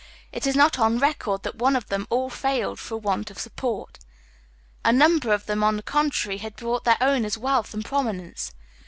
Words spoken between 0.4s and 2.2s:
is not on record that one of them